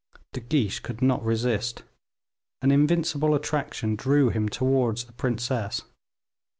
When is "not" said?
1.03-1.23